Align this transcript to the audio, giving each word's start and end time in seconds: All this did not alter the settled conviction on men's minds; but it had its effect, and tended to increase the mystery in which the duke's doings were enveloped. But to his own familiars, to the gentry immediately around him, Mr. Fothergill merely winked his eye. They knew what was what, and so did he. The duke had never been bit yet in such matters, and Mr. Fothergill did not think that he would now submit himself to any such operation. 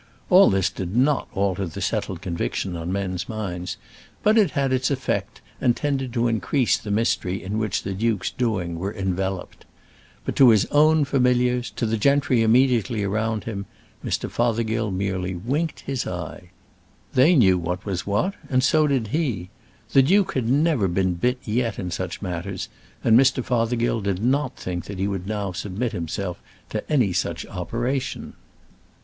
All 0.31 0.49
this 0.49 0.71
did 0.71 0.95
not 0.97 1.27
alter 1.31 1.67
the 1.67 1.79
settled 1.79 2.23
conviction 2.23 2.75
on 2.75 2.91
men's 2.91 3.29
minds; 3.29 3.77
but 4.23 4.35
it 4.35 4.49
had 4.57 4.73
its 4.73 4.89
effect, 4.89 5.41
and 5.61 5.75
tended 5.75 6.11
to 6.13 6.27
increase 6.27 6.75
the 6.75 6.89
mystery 6.89 7.43
in 7.43 7.59
which 7.59 7.83
the 7.83 7.93
duke's 7.93 8.31
doings 8.31 8.79
were 8.79 8.91
enveloped. 8.95 9.63
But 10.25 10.35
to 10.37 10.49
his 10.49 10.65
own 10.71 11.05
familiars, 11.05 11.69
to 11.75 11.85
the 11.85 11.97
gentry 11.97 12.41
immediately 12.41 13.03
around 13.03 13.43
him, 13.43 13.67
Mr. 14.03 14.27
Fothergill 14.27 14.89
merely 14.89 15.35
winked 15.35 15.81
his 15.81 16.07
eye. 16.07 16.49
They 17.13 17.35
knew 17.35 17.59
what 17.59 17.85
was 17.85 18.07
what, 18.07 18.33
and 18.49 18.63
so 18.63 18.87
did 18.87 19.09
he. 19.09 19.51
The 19.93 20.01
duke 20.01 20.33
had 20.33 20.49
never 20.49 20.87
been 20.87 21.13
bit 21.13 21.37
yet 21.43 21.77
in 21.77 21.91
such 21.91 22.23
matters, 22.23 22.69
and 23.03 23.15
Mr. 23.15 23.45
Fothergill 23.45 24.01
did 24.01 24.23
not 24.23 24.55
think 24.55 24.85
that 24.85 24.97
he 24.97 25.07
would 25.07 25.27
now 25.27 25.51
submit 25.51 25.91
himself 25.91 26.41
to 26.71 26.91
any 26.91 27.13
such 27.13 27.45
operation. 27.45 28.33